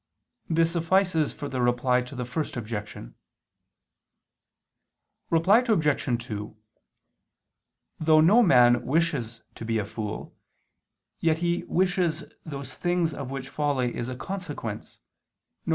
[0.49, 3.13] This suffices for the Reply to the First Objection.
[5.29, 6.25] Reply Obj.
[6.25, 6.57] 2:
[7.99, 10.35] Though no man wishes to be a fool,
[11.19, 14.97] yet he wishes those things of which folly is a consequence,
[15.67, 15.69] viz.